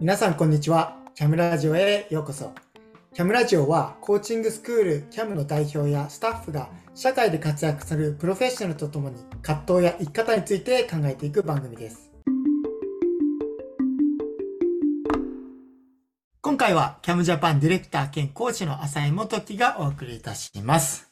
[0.00, 0.96] 皆さんこんにちは。
[1.14, 2.54] キャムラジオへようこそ。
[3.12, 12.10] キャムラジオはコーチングスクールキャムの代表やスタッフが社会で活躍するプロフェッショナルとともに葛藤や生き方について考えていく番組です。
[16.40, 21.07] 今回はキャムジャパンディレクター兼コーチの浅井元樹がお送りいたします。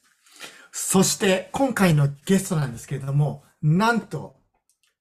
[0.89, 4.37] そして今回のゲストなんですけれども、なんと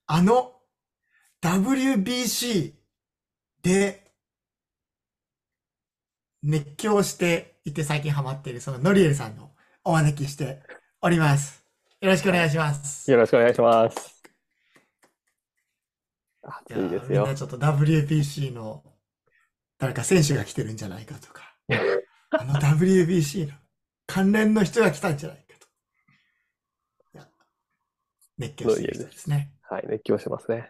[0.07, 0.53] あの
[1.43, 2.73] WBC
[3.61, 4.11] で、
[6.41, 9.51] 熱狂していて最近ハマっているそのノリエルさんの
[9.83, 10.63] お招きして
[11.03, 11.63] おります。
[12.01, 13.11] よろしくお願いします。
[13.11, 14.23] よろしくお願いします。
[16.41, 17.35] 暑いですよみんな。
[17.35, 18.83] ちょっと WBC の
[19.77, 21.55] 誰か選手が来てるんじゃないかとか、
[22.31, 23.53] あの WBC の
[24.07, 25.44] 関連の人が来たんじゃない
[28.37, 29.51] 熱狂している人ですね。
[29.69, 30.69] はい、熱狂してますね。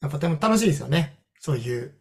[0.00, 1.18] やっぱでも楽しいですよね。
[1.40, 1.94] そういう、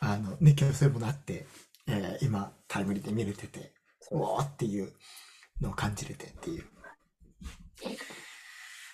[0.00, 1.46] あの、熱狂するものあって、
[1.86, 3.72] えー今、タイムリーで見れてて、
[4.10, 4.92] うおーっていう
[5.60, 6.64] のを感じれてっていう。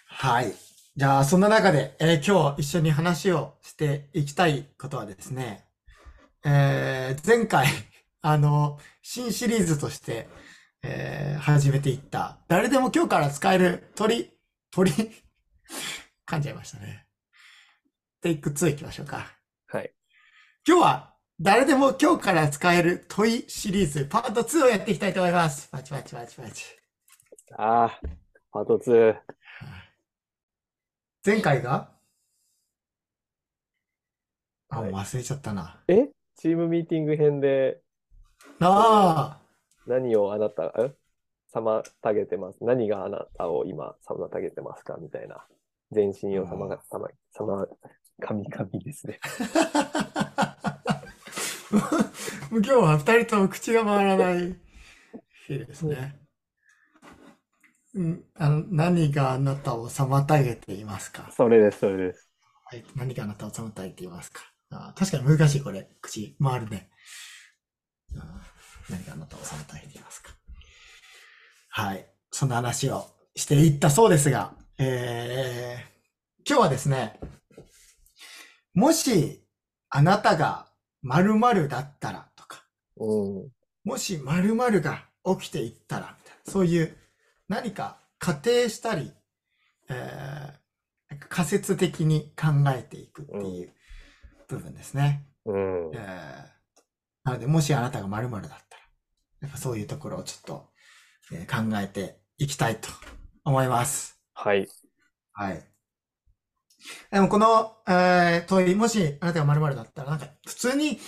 [0.07, 0.53] はい。
[0.97, 5.67] じゃあ、そんな中で、えー今日一緒に話をしていきたいことはですね、
[6.45, 7.67] えー前回、
[8.23, 10.29] あの、新シリーズとして、
[10.83, 14.33] えー始めていった、誰でも今日から使える鳥、
[14.71, 14.91] 鳥、
[16.27, 17.07] 噛んじゃいましたね。
[18.21, 19.27] テイク2いきましょうか。
[19.69, 19.93] はい。
[20.67, 25.69] 今日は誰でも今日から使える問いシリーズパート2をやっていきたいと思います。
[25.69, 26.65] パチパチパチパチ。
[27.57, 28.01] ああ、
[28.53, 29.17] パート2。
[31.25, 31.91] 前回が？
[34.69, 35.83] あ、はい忘れちゃったな。
[35.89, 36.09] え？
[36.37, 37.81] チームミーティング編で
[38.61, 39.41] あ
[39.87, 40.93] 何をあなた、え？
[41.55, 41.83] 妨
[42.15, 44.97] げてます何があなたを今妨げてますか？
[45.01, 45.47] みたいな。
[45.91, 47.67] 全身を妨が、妨、妨、
[48.21, 49.19] 神々ですね。
[52.51, 54.55] 今日は二人とも口が回らない
[55.47, 56.21] 日ですね。
[57.95, 61.31] うん、あの何があなたを妨げていますか？
[61.35, 62.31] それです、それです。
[62.67, 64.43] はい、何があなたを妨げていますか？
[64.71, 65.89] あ確かに難しい、これ。
[66.03, 66.91] 口、回るね。
[68.15, 68.43] あ
[68.91, 70.38] 何があなたを妨げていますか？
[71.79, 72.05] はい。
[72.33, 73.07] そんな話を
[73.37, 77.21] していったそうですが、えー、今日はですね、
[78.75, 79.45] もし、
[79.89, 80.67] あなたが
[81.03, 82.65] 〇〇だったらとか、
[82.97, 83.49] うん。
[83.85, 86.97] もし〇〇が起きていったら、みたいなそういう
[87.47, 89.13] 何か仮定したり、
[89.89, 90.59] えー
[91.11, 93.73] なんか仮説的に考えていくっていう
[94.49, 95.29] 部分ですね。
[95.47, 95.97] うんえ。
[95.97, 96.49] ー
[97.23, 98.83] なので、もしあなたが〇〇だったら、
[99.43, 100.78] なんかそういうところをちょっと、えー
[101.47, 102.89] 考えていきたいと
[103.45, 104.19] 思います。
[104.35, 104.69] はい。
[105.33, 105.69] はい。
[107.11, 110.99] でもこの、えー問い、もしあなたが〇〇だったら、なんか普通に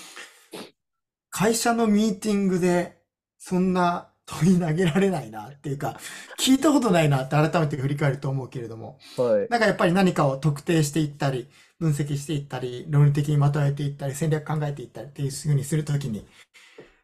[1.30, 2.98] 会社のミーティングで
[3.38, 5.98] そんな問い投げられないなっていうか、
[6.38, 9.48] 聞いたことないなって改めて振り返ると思うけれども、はい。
[9.48, 11.48] なんかやっぱり何かを特定していったり、
[11.78, 16.26] 分析していったり、論理的にまとめていったり、戦略考えていったりっていうふうにするときに、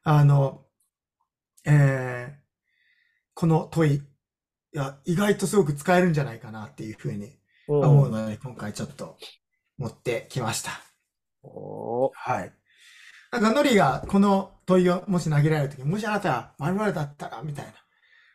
[0.04, 0.64] あの、
[1.64, 2.45] えー
[3.36, 4.00] この問い、い
[4.72, 7.38] や、意外とすごく使えるんじゃないかなっていうふうに
[7.68, 9.18] うん思うので、今回ちょっと
[9.76, 10.70] 持ってきました。
[12.14, 12.52] はい。
[13.30, 17.72] なんか、ノリがこの問いをもし投げられるとき、もしあなたが〇〇だったら、みたいな、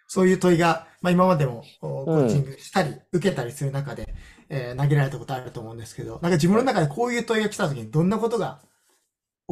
[0.07, 4.13] そういう問いが、まあ今までもおコーチングしたり、受けたりする中で、
[4.49, 8.61] えー投げられたことあると思うんですけど、なんか自分の中でこういう問いが来たときにどんなことが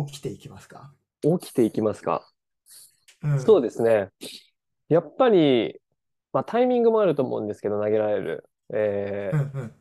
[0.08, 0.94] 起きていきますか？
[1.24, 2.30] 起きていきますか？
[3.24, 3.42] うん。
[3.42, 4.10] そうですね。
[4.90, 5.80] やっぱり、
[6.34, 8.50] まあ、タイミングもあると思うんですけど、投げられる。
[8.74, 9.74] えーうんうん。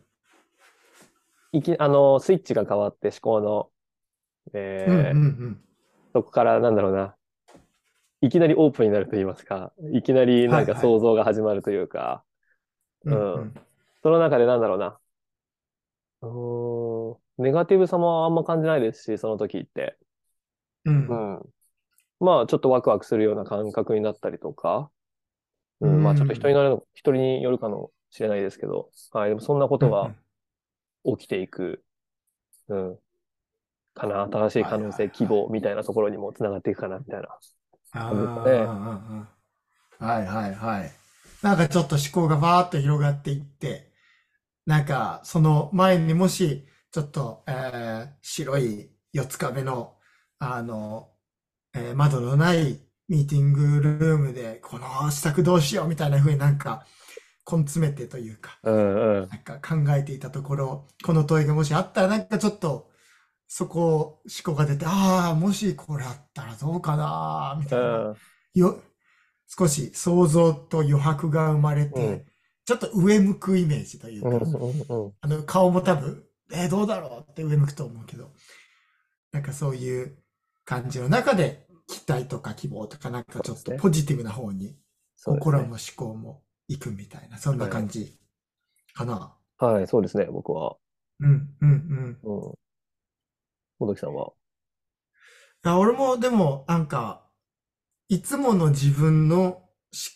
[1.52, 3.70] いき、あの、スイッチが変わって思考の、
[4.54, 5.20] えうんうんーう
[5.50, 5.64] ん。
[6.14, 7.16] そこからなんだろうな、
[8.20, 12.24] いきなりオープンになると言いますか、いきなりなんか想像が始まるというか、
[13.04, 13.54] うんうん
[14.02, 14.98] その中でなんだろうな、
[16.22, 19.98] うーん、ネガティブさもあんま感じないですし、その時って。
[20.84, 20.94] うん。
[20.94, 21.34] ううん。
[21.38, 21.54] ん。
[22.20, 24.90] まあ、ちょっとワクワクするような感覚になったりとか、
[25.80, 30.12] うん、まあ、ちょっと人になるの、人によるかもしれないですけど、はい、でもそんなことが
[31.04, 31.84] 起きていく、
[32.68, 32.98] うん、
[33.94, 37.28] かな、新しい可能性、希望みたいなところにもつながっていくかな、みたいな。
[37.92, 38.42] あそうですね。
[38.42, 39.28] ーうんうんうん。
[39.98, 40.92] はいはいはい。
[41.42, 43.92] なんかちょっと思考がバーッと広がっていって、
[44.66, 49.96] なんかその前にもしちょっと、えー白い四つ壁の、
[50.38, 51.10] あの、
[51.74, 56.84] えー窓のないミーティングルームで、この支度どうしようみたいな風になんか、
[57.50, 59.28] 根詰めてというか、うんうん。
[59.28, 62.90] なんか考えていたところ、この問いがもしあったら、なんかちょっと、
[63.46, 67.98] そこ思考が出て、ああ、もしこれあったらどうかな、みたいな。
[68.08, 68.16] うん
[68.54, 68.82] よ、
[69.46, 72.26] 少し想像と余白が生まれて、うん
[72.64, 75.12] ちょっと上向くイメージというか、うんうんうん。
[75.22, 76.22] あの、顔も多分、
[76.52, 78.30] えーどうだろうって上向くと思うけど、
[79.32, 80.18] なんかそういう
[80.66, 84.76] 感じの中で、期待とか希望とか、なんかちょっとポジティブな方に、
[85.24, 88.20] 心も思考も行くみたいな、そんな感じ
[88.94, 89.34] かな。
[89.58, 90.76] はい、そうですね、僕は。
[91.20, 92.18] うん、うん、うん。
[92.22, 92.54] うん。
[93.80, 94.32] 本木さんは？
[95.64, 97.26] いや俺もでも、なんか、
[98.08, 99.64] いつもの自分の思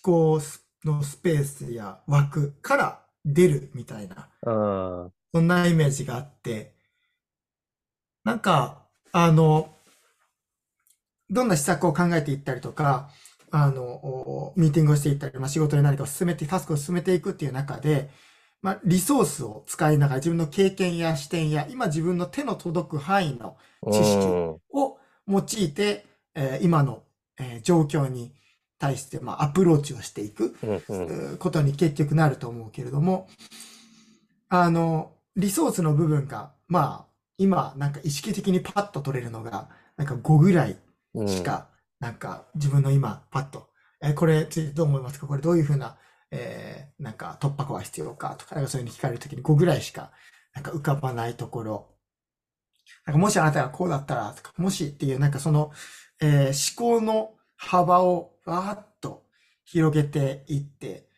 [0.03, 0.41] 考
[0.85, 6.77] のスペースや枠から出るみたいな、あそんなイメージがあって、
[8.25, 9.75] なんか、あの、
[11.33, 13.11] どんな施策を考えていったりとか、
[13.51, 18.11] あの、おミーティングをしていったり、まあ、仕事に何かを進めて、タスクを進めていくっていう中で、
[18.61, 23.57] まあ、リソースを使いながら自分の経験や視点や、今自分の手の届く範囲の
[23.87, 23.91] あ。
[23.91, 27.03] 知識うんを用いて、えー今の、
[27.39, 28.33] えー状況に
[28.79, 30.57] 対して、まあ、アプローチをしていく、
[31.39, 33.29] ことに結局なると思うけれども、
[34.49, 40.77] あの、リソースの部分が、まあ、今、なんか意識的にパッと取れるのが、なんか5ぐらい
[41.15, 41.29] うん。
[41.29, 41.69] しか、
[42.01, 43.71] なんか自分の今、パッと、
[44.03, 45.27] えーこれついてどう思いますか？
[45.27, 45.97] これどういうふうな、
[46.31, 48.35] えーなんか突破口は必要か？
[48.37, 50.11] とか、なんかそういうの聞かれるときに5ぐらいしか、
[50.55, 51.89] なんか浮かばないところ、
[53.07, 55.71] なんかもしあなたがこうだったら、とか、もしっていう、なんかその、
[56.21, 59.25] えー思考の幅をわーっと
[59.65, 61.09] 広げていって、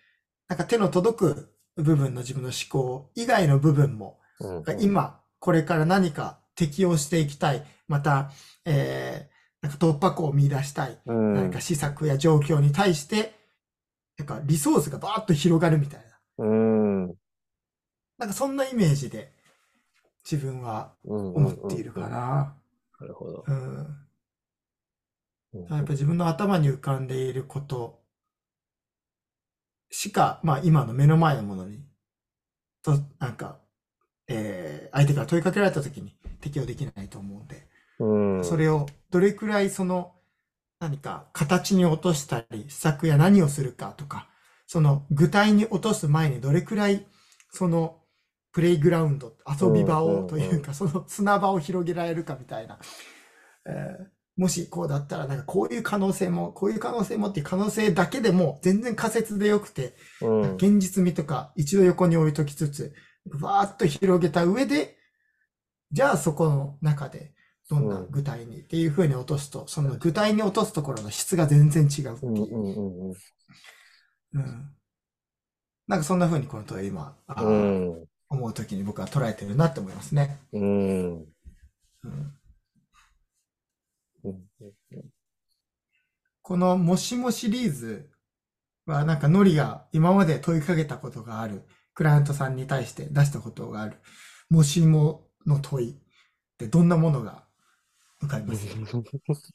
[0.48, 4.56] なんか手の届く部分の自分の思考以外の部分も、うん。
[4.58, 7.64] うん今、これから何か適用していきたい。
[7.88, 8.30] また、
[8.66, 9.33] えー
[9.64, 11.00] なんか突破口を見出したい。
[11.06, 13.34] うん何か施策や状況に対して、
[14.18, 16.04] なんかリソースがバーッと広がるみたい
[16.38, 16.44] な。
[16.44, 17.06] うん。
[18.18, 19.32] なんかそんなイメージで
[20.30, 22.54] 自分は思っているかな。
[23.00, 23.44] なるほど。
[23.46, 23.78] うん。
[23.78, 28.02] うんやっぱ自分の頭に浮かんでいること
[29.90, 31.80] しか、まあ今の目の前のものに、
[32.82, 33.60] と、なんか、
[34.28, 37.66] えー相手から問いかけられた時に適用できないと思うんで、
[37.98, 38.04] う
[38.40, 38.44] ん。
[38.44, 40.12] それをどれくらいその
[40.80, 44.28] 何か形に落としたり、施策や何をするかとか、
[44.66, 47.06] その具体に落とす前にどれくらい
[47.50, 48.00] その
[48.52, 52.78] プレイグラウンド、遊び場をというか、その砂場を広げられるかみたいな。
[53.66, 60.56] えーもしこうだったら、なんかこういう可能性も、こういう可能性もっていう可能性だけでも全然仮説でよくて、うん。
[60.56, 62.92] 現実味とか一度横に置いときつつ、
[63.40, 64.96] わーっと広げた上で、
[65.92, 67.32] じゃあそこの中で
[67.70, 72.58] どんな具体にっていう風に落とすと、その具体に落とすところの質が全然違うってうんいうう。
[72.58, 73.14] んうんうん
[74.34, 74.74] うん
[75.86, 78.04] なんかそんな風にこの問い今、うん。
[78.30, 80.40] 思うときに僕は捉えてるなって思いますね。
[80.52, 81.26] うん。
[86.42, 88.10] このもしもシリーズ
[88.86, 91.62] はなんかノリが今まで問いかけたことがある、
[91.94, 93.98] クライアントさんに対して出したことがある、
[94.50, 95.94] もしもの問いっ
[96.58, 97.43] てどんなものが
[98.24, 99.52] 浮かびます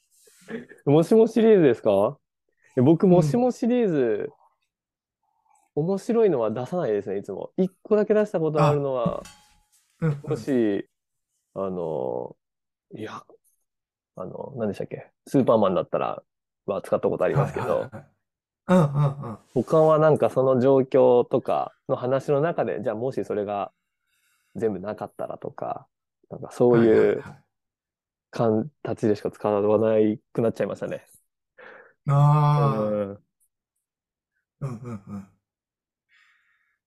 [0.86, 2.18] もしもシリーズですか？
[2.76, 4.30] え僕、もしもシリーズ、
[5.74, 7.52] 面白いのは出さないですね、いつも。
[7.56, 9.22] 一個だけ出したことあるのは、
[10.00, 10.10] うん。
[10.10, 10.88] うんもし、
[11.54, 12.36] あの、
[12.94, 13.22] いや、
[14.16, 15.10] あの、何でしたっけ？
[15.26, 16.22] スーパーマンだったら、
[16.66, 17.90] は使ったことありますけど。
[19.52, 23.72] 他はなんかその状況とかの話の中で、じゃあもしそれが
[24.54, 25.86] 全部なかったらとか、
[26.30, 27.44] なんかそういうはいはいはい
[28.30, 31.06] 形でしか使わないくなっちゃいましたね。
[32.06, 32.12] あ
[32.86, 32.90] あ、
[34.60, 34.66] う。
[34.66, 34.66] んう。
[34.66, 34.90] んう。
[34.92, 35.16] んう。
[35.16, 35.28] ん。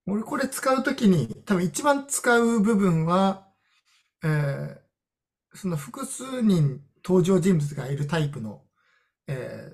[0.06, 0.84] 俺これ使う。
[0.84, 2.60] ときに多分一番使う。
[2.60, 3.48] 部分は、
[4.24, 4.84] えー
[5.56, 8.64] その複数人登場人物がいるタイプの、
[9.28, 9.74] え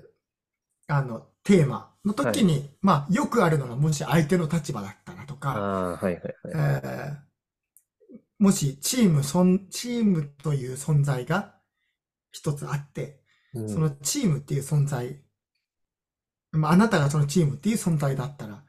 [0.88, 6.56] ーあの、テーマの時に、まあよくあるのがもし相手の立場だったらとか、ああ、はいはいはい。
[6.56, 7.18] えー
[8.38, 10.72] もしチームそん、チームという。
[10.74, 11.54] 存在が
[12.32, 13.20] 一つあって、
[13.54, 13.68] うん。
[13.68, 15.22] そのチームっていう存在、
[16.52, 18.62] まあ、あなたがそのチームっていう存在だったら、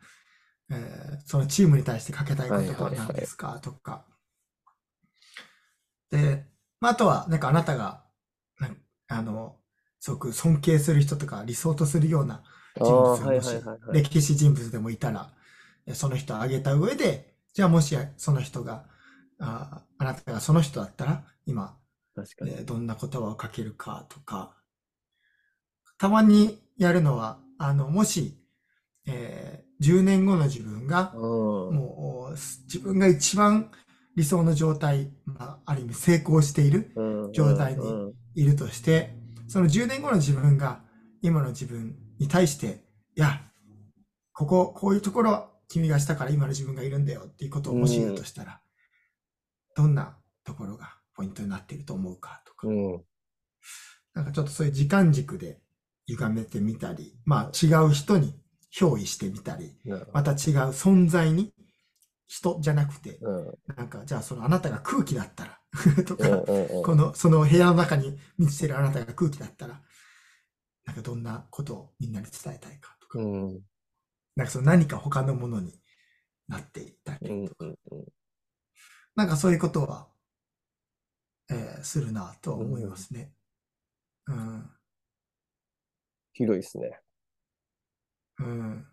[0.71, 4.05] えーそのチームに対してかけたいこととは何ですかとか。
[6.09, 6.45] で、
[6.79, 8.03] まあ、あとは、なんかあなたが、
[8.59, 8.77] なん
[9.07, 9.57] あの、
[9.99, 12.43] すごく尊敬する人とか理想とするような
[12.75, 13.49] 人物もし
[13.93, 15.31] 歴史人物でもいたら、
[15.85, 18.85] えその人を挙げた上で、じゃあもしその人が、
[19.39, 21.77] ああなたがその人だったら、今、
[22.15, 22.51] 確かに。
[22.51, 24.55] えーどんな言葉をかけるかとか、
[25.97, 28.37] たまにやるのは、あの、もし、
[29.05, 31.21] ええー10年後の自分が、うん。
[31.75, 33.71] もう自分が一番
[34.15, 37.33] 理想の状態、まあ、ある意味成功している、うん。
[37.33, 38.13] 状態にうん。
[38.35, 39.15] いるとして、
[39.47, 40.81] その10年後の自分が
[41.21, 42.83] 今の自分に対して、
[43.15, 43.41] いや、
[44.33, 48.61] ここ、こういうところ君がしたから今の自分がいるんだよっていうことをもし言うとしたら、
[49.75, 53.01] どんなところがポイントになっていると思うかとか、うん。
[54.15, 55.59] なんかちょっとそういう時間軸で
[56.07, 58.33] 歪めてみたり、まあ違う人に
[58.75, 59.77] 憑依してみたり、
[60.13, 60.37] また違う
[60.71, 61.53] 存在に、
[62.27, 63.33] 人じゃなくて、どう
[63.69, 63.75] ん。
[63.75, 65.59] なんかじゃあそのあなたが空気だったら
[66.07, 66.29] とか、
[66.83, 69.81] この、その部屋の中に満ちてるあなたが空気だったら、
[70.85, 73.61] なんかどんなことをみんなに伝えたいかとか、うん。
[74.35, 75.79] なんかその何か他のものに
[76.47, 78.05] なっていったり、うんうんうん。
[79.15, 80.07] なんかそういうことは、
[81.51, 83.31] えーするなとは思いますね。
[84.27, 84.69] うん。
[86.33, 86.99] 広いですね。
[88.39, 88.85] うん。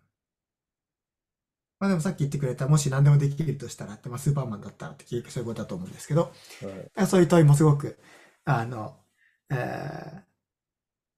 [1.79, 7.99] まあでもさっき言ってくれた、もし何でもできるとしたらって、まあスーパーマンだったらって結局そういうことだと思うんですけど、はいそういう問いもすごく、
[8.45, 8.97] あの、
[9.49, 10.23] えー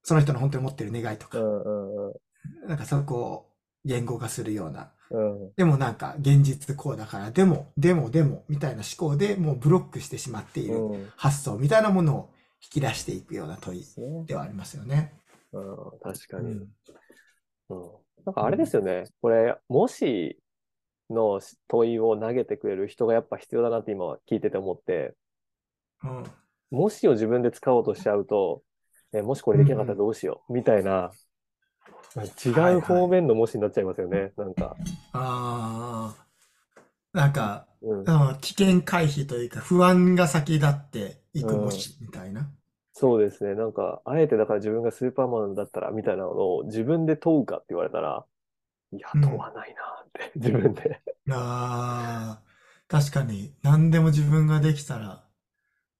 [0.03, 2.13] その人の本当に持ってる願いとか、うんうんうん
[2.67, 3.53] なんかそこを
[3.85, 4.91] 言語化するような、うん
[5.57, 12.29] でもなんか現実こうだから、でも、でも、でも、みたいな思考でもうブロックしてしまっているうん発想みたいなものを
[12.63, 13.85] 引き出していくような問い
[14.25, 15.13] ではありますよね。
[15.51, 16.51] うん、確かに。
[16.51, 16.69] うん。
[17.69, 17.91] うん。
[18.25, 19.03] なんかあれですよね。
[19.21, 20.37] これ、もし
[21.09, 25.13] の問いを投げてくれる人がやっぱ必要だなって今聞いてて思って、
[26.03, 26.23] うん。
[26.71, 28.63] もしを自分で使おうとしちゃうと、
[29.13, 31.11] えもしこれできなかったらどうしよう、みたいな、
[32.19, 34.33] 違はいうはい方面のもしになっちゃいますよね。
[34.37, 34.75] なんか。
[35.13, 36.15] あ
[37.13, 37.99] あ、なんか、うん。
[37.99, 42.49] うん危険回避というか、不安が先立っていくもし、みたいな。
[42.93, 43.55] そうですね。
[43.55, 48.25] なんか、あえてだから自分がスーパーマンだったらみたいなのを自分で問うかって言われたら、
[48.93, 51.01] いや、うん問わないなって、自分で。
[51.29, 52.41] ああ、
[52.87, 55.23] 確かに、何でも自分ができたら、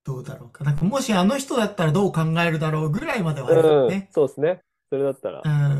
[0.03, 0.63] どうだろうか。
[0.63, 4.09] なんか、もしあの人だったらどう考えるだろうぐらいまではあるようんね。。
[4.11, 4.61] そうですね。
[4.89, 5.47] それだったらう。
[5.47, 5.70] ん。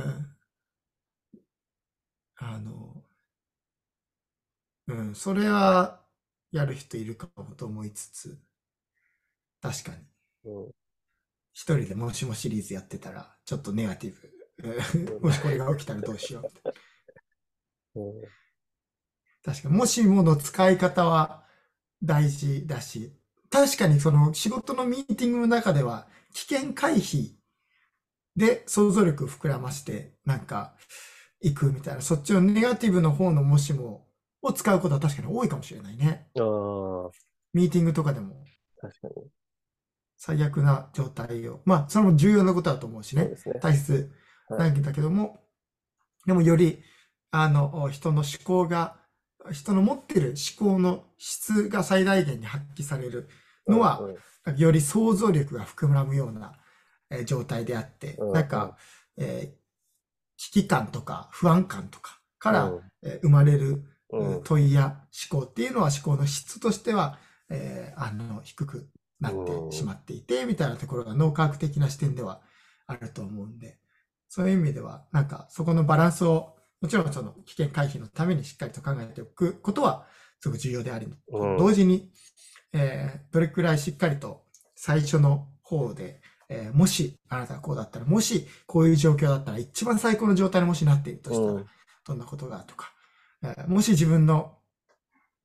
[2.42, 3.06] あの、
[4.88, 6.02] うん、それは、
[6.52, 8.40] やる人いるかもと思いつつ、
[9.62, 9.98] 確かに。
[10.52, 10.72] うん
[11.54, 14.70] 一人でもしもシリーズやってたら、ちょっとネガティブ。
[14.70, 16.50] うん もしこれが起きたらどうしよ
[17.96, 18.00] う。
[18.02, 18.42] うん
[19.44, 21.44] 確かに、もしもの使い方は
[22.04, 23.14] 大事だし、
[23.50, 27.34] 確かにその仕事のミーティングの中では、危険回避
[28.36, 30.76] で想像力を膨らまして、なんか、
[31.42, 34.08] 行くみたいな、そっちのネガティブの方のもしも
[34.42, 36.28] を使うことは確かに多いかもしれないね。
[36.38, 37.10] ああ、
[37.54, 38.44] ミーティングとかでも
[38.80, 39.14] 確かに。
[40.18, 43.24] 最悪な状態を、まあ、それも重要なことだと思うしね。
[43.24, 43.60] そうですね。
[43.60, 44.12] 大切
[44.50, 45.40] なんだけども、
[46.28, 46.84] でもより、
[47.32, 48.98] あの、人の思考が、
[49.52, 53.30] 人の持ってる思考の質が最大限に発揮される
[53.68, 54.16] のは、うん
[54.58, 56.54] より想像力が膨らむような、
[57.12, 58.76] えー状態であって、うんなんか、
[59.18, 59.61] えー
[60.42, 62.74] 危機感とか不安感とかから、
[63.22, 63.84] 生まれる、
[64.44, 67.20] 問いや思考っていうのは思考の質としては、
[67.50, 72.42] えーあの、低くなってしまっていて、みたいなところが脳科学的な視点では
[72.88, 73.78] あると思うんで、
[74.30, 80.08] そういう意味では、なんかそこのバランスを、もちろんその危険回避のためにしっかりと考えておくことは
[80.40, 81.58] すごく重要であり、うん。
[81.58, 82.12] 同時に、
[82.74, 84.46] えーどれくらいしっかりと
[84.76, 86.22] 最初の方で、
[86.54, 91.66] えーもしあなたがこうだったら、もしこういう状況だったら、一番最高の状態にもしなっているとしたら、うん。
[92.06, 92.92] どんなことがとか、
[93.44, 94.58] えーもし自分の、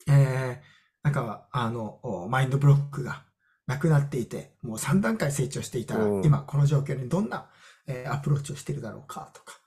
[0.08, 3.22] えーなんか、あの、おマインドブロックが
[3.68, 6.24] なくなっていて、もう3段階成長していたら、うん。
[6.24, 7.48] 今この状況にどんな、
[7.86, 9.60] えーアプローチをしているだろうかとか、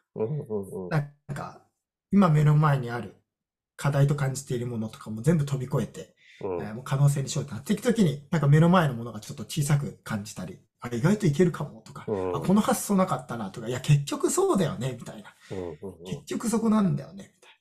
[0.89, 1.61] なんか、
[2.11, 3.15] 今目の前にある
[3.77, 6.61] 課題と感じているものとかも全部飛び越えて、うん。
[6.61, 15.33] えーもう可能性に焦点当てていくときに、なんか目の前のものがちょっと小さく感じたり、あ、意外といけるかもとか、うんあ、この発想なかったなとか、いや、結局そうだよね、みたいな。
[15.51, 17.57] うんうん結局そこなんだよね、みたいな。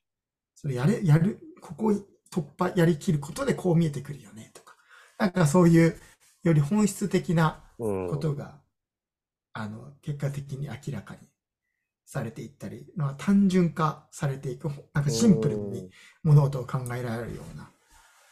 [0.54, 1.92] それやれ、やる、ここ
[2.30, 4.76] 突破、やりきることでこう見えてくるよね、とか。
[5.18, 6.00] なんかそういう、
[6.44, 8.60] より本質的なうんことが、
[9.52, 11.20] あの、結果的に明らかに
[12.04, 15.90] されていったり、まあ、単純化されていく、なんかシンプルに
[16.22, 17.70] 物事を考えられるような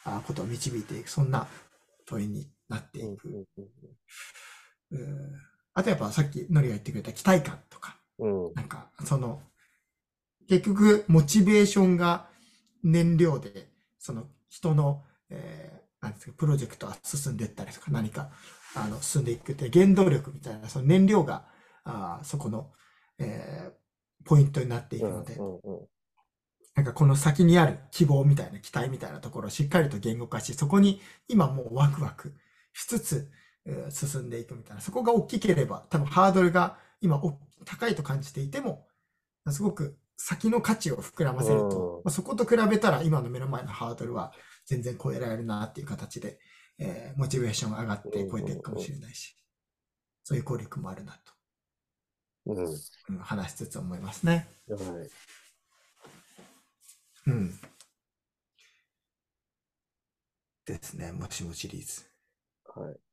[0.04, 1.46] あことを導いていく、そんな
[2.06, 3.46] 問いになってうんいく。
[4.90, 5.32] うんうん
[5.74, 8.54] あとやっぱさっきノリが言ってくれた期待感とか、うん。
[8.54, 9.42] なんか、その、
[10.48, 12.28] 結局、モチベーションが
[12.82, 18.30] 燃料で、その人の、えーなんですか、プロジェクトが進んでいったりとか、何か、
[18.74, 21.46] あの、進んでいくって、原動力みたいな、その燃料が、
[21.84, 22.72] あーそこの、
[23.18, 23.76] えー
[24.24, 25.86] ポイントになっていくので、うんうん
[26.74, 32.34] なんかこの先にある希望みたいな期待みたいなところをしっかりと言語化し、そこに今もうワクワク
[32.74, 33.45] しつつ、えー
[33.90, 34.82] 進んでいくみたいな。
[34.82, 38.86] そこが大きければ、多分ハードルが今お高いと感じていても、
[39.50, 44.32] すごく先の価値を膨らませるうんと、まあ、そこと比べたら今の目の前のハードルは
[44.64, 46.38] 全然超えられるなっていう形で、
[46.78, 49.36] えーモチベーションが上がって超えていくかもしれないし、
[50.24, 51.32] そういう効力もあるなと、
[52.46, 53.18] うん。
[53.18, 54.48] 話しつつ思いますね。
[55.04, 55.10] い。
[57.30, 57.58] うん。
[60.66, 62.02] ですね、もしもシリーズ。
[62.74, 63.05] はい。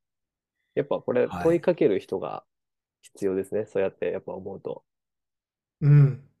[0.74, 2.44] やっぱこれはい問いかける人が
[3.02, 3.66] 必要ですね。
[3.66, 4.84] そうやってやっぱ思うと。
[5.80, 5.92] うん。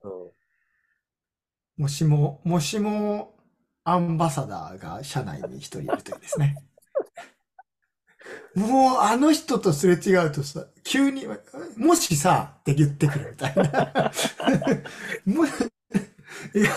[0.02, 0.30] うん。
[1.76, 3.34] もしも、もしも、
[3.84, 6.56] アンバサダーが社内に一人いるといいですね。
[8.54, 11.26] もう、あの人とすれ違うとさ、急に、
[11.76, 14.12] もしさ、って言ってくるみたいな。
[15.26, 15.46] もう
[16.58, 16.70] いや、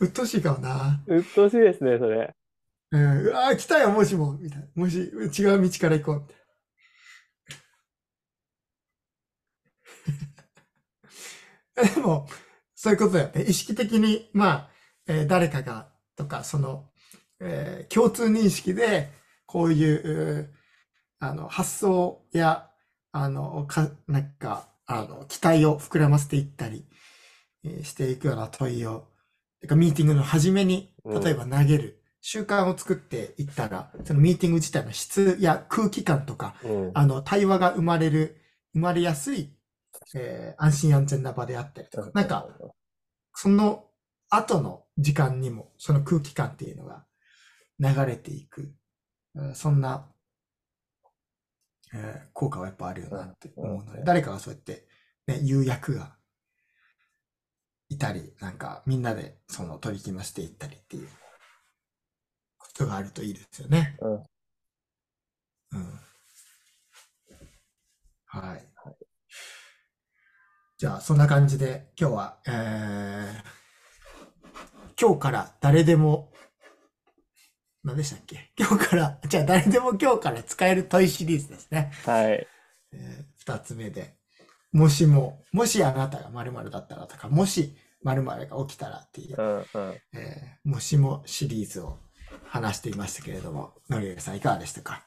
[0.00, 1.02] うっとうしいかもな。
[1.06, 2.34] うっとうしいですね、それ。
[2.92, 4.66] うん、うわー来たよ、もしも、みたいな。
[4.74, 6.44] もし、違う道から行こう、みたいな。
[11.94, 12.28] でも、
[12.74, 13.42] そういうことだよね。
[13.42, 14.70] 意識的に、まあ、
[15.06, 16.90] えー誰かが、とか、その、
[17.40, 19.10] えー共通認識で、
[19.46, 20.54] こういう、うー
[21.20, 22.70] あの、発想や、
[23.12, 26.86] あの、か、なんか、あの、期待を膨らませていったり、
[27.64, 29.08] えーしていくような問いを、
[29.60, 36.90] てかミーティングの初めに、うん例えば投げる、習慣を作っていったら、そのミーティング自体の質や空気感とか、うん。
[36.94, 38.40] あの、対話が生まれる、
[38.72, 39.53] 生まれやすい、
[40.14, 42.48] えー安心安全な場であったりとか、なんか、
[43.34, 43.86] その
[44.30, 47.06] 後の時間にも、その空気感っていうのが
[47.80, 48.74] 流れていく、
[49.36, 50.06] うんそんな、
[51.94, 54.04] えー効果はやっぱあるよなって思うので、うん。
[54.04, 54.86] 誰かがそうやって、
[55.26, 56.14] ね、有役が
[57.88, 61.08] いたり、なんかみんなでその取り決めをしていったりっていう
[62.58, 63.96] ことがあるといいですよね。
[64.00, 64.22] うん
[65.72, 66.00] うん。
[68.26, 68.66] はい。
[70.76, 73.32] じゃあ、そんな感じで、今日は、えー、
[75.00, 76.32] 今日から誰でも、
[77.84, 78.50] 何でしたっけ？
[78.58, 81.92] 今日から、じゃあ誰でも今日から使える問いシリーズですね。
[82.04, 82.44] はい。
[82.92, 84.16] えー二つ目で、
[84.72, 89.64] もしも、もしあなたが〇〇だったらとか、もし〇〇が起きたらっていうう、んうん。
[90.14, 92.00] えーもしもシリーズを
[92.46, 95.06] 話していましたけれども、のりえさんいかがでしたか？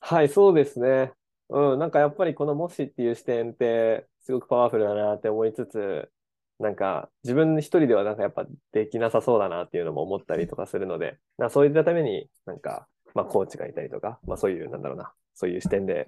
[0.00, 1.12] はい、そうですね。
[1.48, 6.10] うん、なんかやっぱりこのもしっていう視点ってすごくパワフルだなって思いつつ、
[6.58, 16.06] なんか自分一人ではなんかやっぱできなさそうだなっていうのも思ったりとかするので、なそういったためになんか、まあコーチがいたりとか、まあそういうなんだろうな、そういう視点で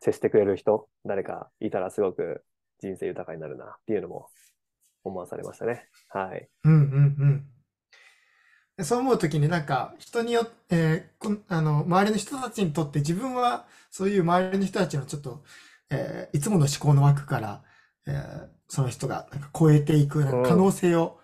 [0.00, 2.42] 接してくれる人、誰かいたらすごく
[2.80, 4.28] 人生豊かになるなっていうのも
[5.04, 5.86] 思わされましたね。
[6.08, 6.48] はい。
[6.64, 7.46] うんうんうん。
[8.82, 15.44] そう思うときになんか人によって、えーこんあの、周りの人たちにとって自分はそういう周りの人たちのちょっと、
[15.90, 17.62] えーいつもの思考の枠から、
[18.06, 21.20] えーその人がなんか超えていくなんか可能性を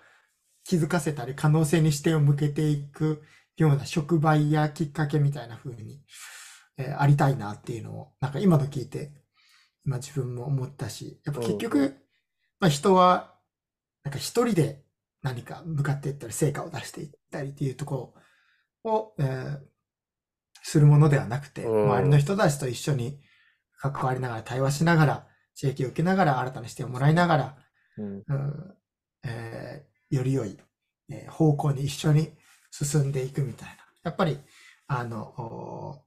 [0.65, 3.23] 気づかせたり、可能性に視点を向けていく
[3.57, 6.01] ような触媒やきっかけみたいな風に、
[6.79, 9.13] えーありたいなっていうのを、なんか今の聞いて、
[9.87, 11.97] 今自分も思ったし、やっぱ結う局、
[12.61, 13.35] まあ人は、
[14.05, 14.85] なんか一人で
[15.23, 18.15] 何か向かっていったり、成果を出していったりっていうとこ
[18.85, 19.71] ろを、えー
[20.63, 23.19] するものではなくて、うん周りの人たちと一緒に
[23.79, 25.27] 関わりながら、対話しながら、
[25.59, 27.57] 刺激を受けながら、新たな視点をもらいながら、
[27.97, 28.15] うん。
[28.17, 28.75] うん
[29.25, 30.59] えーより良い、
[31.09, 32.37] えー方向に一緒に
[32.71, 33.75] 進んでいくみたいな。
[34.03, 34.39] やっぱり、
[34.87, 36.05] あの、お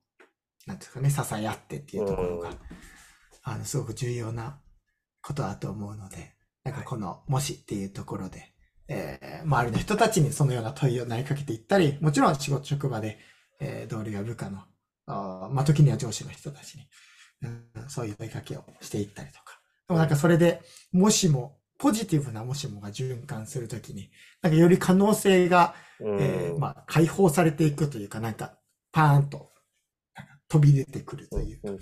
[0.68, 2.58] なんていうかね、支え合ってっていうところが、うん
[3.44, 4.62] あの、すごく重要な
[5.22, 8.53] ことだと思うので、なんかこの、もしっていうところで、
[8.94, 13.18] えー周りの人たちにそのような問いを投げかけていったり、もちろん仕事職場で、
[13.60, 14.60] えー同僚や部下の、
[15.08, 16.88] あーまあ、時には上司の人たちに、
[17.44, 19.60] うん、そういう問いかけをしていったりとか。
[19.88, 24.10] でもなんかそれで、もしも、ポジティブなもしもが循環するときに、
[24.42, 26.22] なんかより可能性が、うん。
[26.22, 28.58] えーまあ、解放されていくというか、なんか、
[28.94, 29.52] パーンと、
[30.48, 31.80] 飛び出てくるという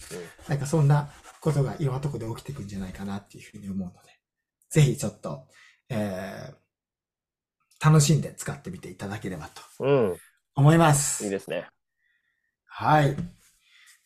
[0.47, 1.09] なんかそんな
[1.41, 4.09] ことがいろんなところで起きていくんじゃないかなっていうふうに思うので、
[4.69, 5.45] ぜひちょっと、
[5.89, 6.60] えー
[7.83, 10.17] 楽しんで使ってみていただければとうん。
[10.55, 11.23] 思います。
[11.23, 11.67] いいですね。
[12.65, 13.15] はい。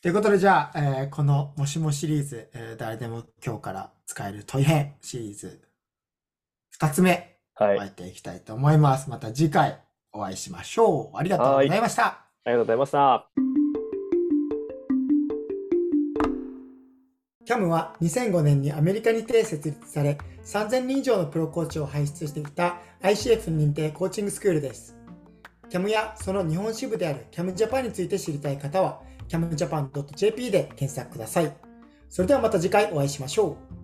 [0.02, 5.62] ということで、じゃあ、えーこのもしもシリーズ、えー誰でも今日から使える問い編シリーズ、
[6.72, 7.78] 二つ目、はい。
[7.78, 9.10] 終えていきたいと思います。
[9.10, 11.18] また次回お会いしましょう。
[11.18, 12.06] ありがとうございました。
[12.06, 13.65] ありがとうございました。
[17.46, 24.96] CAM は2005年にアメリカにて設立され、3000人以上のプロコーチを輩出してきた ICF 認定コーチングスクールです。
[25.70, 31.56] CAM やその日本支部である CAM Japan について知りたい方は、camjapan.jp で検索ください。
[32.10, 33.75] それではまた次回お会いしましょう。